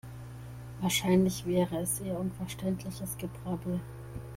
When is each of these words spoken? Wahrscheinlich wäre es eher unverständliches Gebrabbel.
Wahrscheinlich 0.79 1.45
wäre 1.45 1.77
es 1.77 1.99
eher 1.99 2.19
unverständliches 2.19 3.19
Gebrabbel. 3.19 3.79